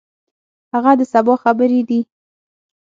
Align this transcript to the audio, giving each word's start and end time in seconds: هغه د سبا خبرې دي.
هغه 0.73 0.91
د 0.99 1.01
سبا 1.11 1.33
خبرې 1.43 1.81
دي. 1.89 1.99